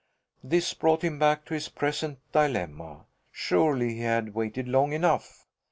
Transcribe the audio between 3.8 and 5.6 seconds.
he had waited long enough!